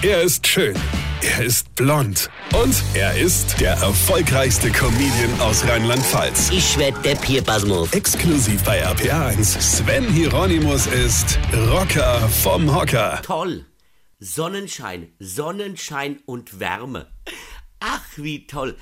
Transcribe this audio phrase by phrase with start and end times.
[0.00, 0.76] Er ist schön.
[1.22, 2.30] Er ist blond.
[2.54, 6.50] Und er ist der erfolgreichste Comedian aus Rheinland-Pfalz.
[6.50, 7.92] Ich werd der Pierpasmus.
[7.92, 9.60] Exklusiv bei RPA1.
[9.60, 13.20] Sven Hieronymus ist Rocker vom Hocker.
[13.22, 13.66] Toll.
[14.20, 17.10] Sonnenschein, Sonnenschein und Wärme.
[17.80, 18.76] Ach, wie toll.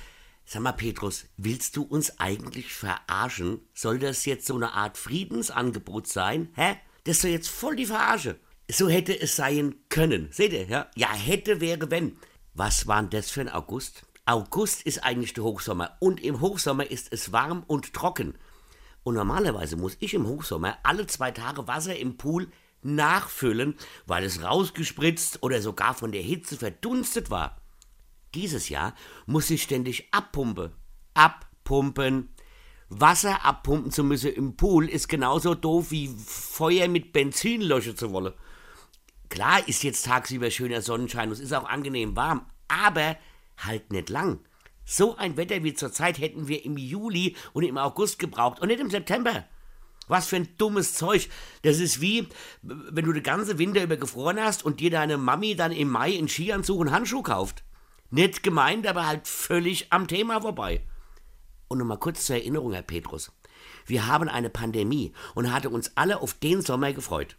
[0.44, 3.60] Sag mal, Petrus, willst du uns eigentlich verarschen?
[3.72, 6.50] Soll das jetzt so eine Art Friedensangebot sein?
[6.56, 6.76] Hä?
[7.04, 8.38] Das ist doch jetzt voll die Verarsche.
[8.70, 10.28] So hätte es sein können.
[10.32, 10.90] Seht ihr, ja?
[10.96, 12.18] Ja, hätte, wäre, wenn.
[12.54, 14.04] Was war denn das für ein August?
[14.24, 18.36] August ist eigentlich der Hochsommer und im Hochsommer ist es warm und trocken.
[19.04, 22.48] Und normalerweise muss ich im Hochsommer alle zwei Tage Wasser im Pool
[22.82, 23.76] nachfüllen,
[24.06, 27.60] weil es rausgespritzt oder sogar von der Hitze verdunstet war.
[28.34, 28.94] Dieses Jahr
[29.26, 30.72] muss ich ständig abpumpen.
[31.14, 32.30] Abpumpen.
[32.88, 38.12] Wasser abpumpen zu müssen im Pool ist genauso doof wie Feuer mit Benzin löschen zu
[38.12, 38.34] wollen.
[39.36, 43.18] Klar ist jetzt tagsüber schöner Sonnenschein es ist auch angenehm warm, aber
[43.58, 44.38] halt nicht lang.
[44.86, 48.80] So ein Wetter wie zurzeit hätten wir im Juli und im August gebraucht und nicht
[48.80, 49.44] im September.
[50.08, 51.28] Was für ein dummes Zeug.
[51.60, 52.30] Das ist wie,
[52.62, 56.12] wenn du den ganzen Winter über gefroren hast und dir deine Mami dann im Mai
[56.12, 57.62] in Skianzug und Handschuh kauft.
[58.08, 60.80] Nicht gemeint, aber halt völlig am Thema vorbei.
[61.68, 63.30] Und nochmal kurz zur Erinnerung, Herr Petrus.
[63.84, 67.36] Wir haben eine Pandemie und hatte uns alle auf den Sommer gefreut.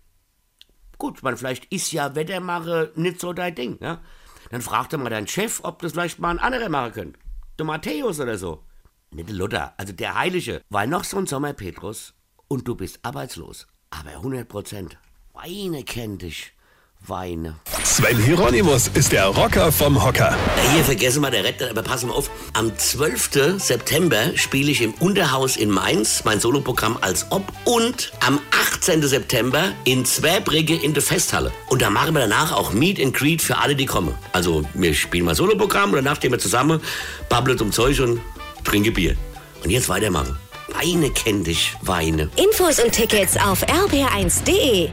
[0.97, 4.01] Gut, man, vielleicht ist ja Wettermache nicht so dein Ding, ja?
[4.49, 7.19] Dann fragte mal dein Chef, ob das vielleicht mal ein anderer machen könnte.
[7.57, 8.63] Der Matthäus oder so.
[9.11, 10.61] Nicht der Luther, also der Heilige.
[10.69, 12.13] Weil noch so ein Sommer, Petrus,
[12.47, 13.67] und du bist arbeitslos.
[13.89, 14.97] Aber 100 Prozent.
[15.33, 16.53] Weine kennt dich.
[16.99, 17.59] Weine.
[17.87, 20.35] Sven Hieronymus ist der Rocker vom Hocker.
[20.57, 22.29] Ja, hier vergessen wir der Retter, aber passen wir auf.
[22.51, 23.59] Am 12.
[23.59, 28.39] September spiele ich im Unterhaus in Mainz mein Soloprogramm als Ob und am
[28.73, 29.01] 18.
[29.03, 31.51] September in Zwerbrigge in der Festhalle.
[31.69, 34.13] Und da machen wir danach auch Meet and Greet für alle, die kommen.
[34.33, 36.81] Also wir spielen mal Soloprogramm und danach stehen wir zusammen,
[37.29, 38.19] babbeln zum Zeug und
[38.65, 39.15] trinken Bier.
[39.63, 40.37] Und jetzt weitermachen.
[40.67, 42.29] Weine kennt dich, Weine.
[42.35, 44.89] Infos und Tickets auf rb1.de.